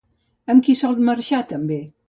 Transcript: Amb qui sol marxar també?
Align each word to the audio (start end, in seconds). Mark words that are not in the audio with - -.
Amb 0.53 0.65
qui 0.69 0.75
sol 0.81 0.97
marxar 1.11 1.45
també? 1.55 1.81